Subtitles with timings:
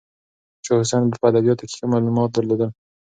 [0.65, 2.69] شاه حسین په ادبیاتو کې ښه معلومات درلودل.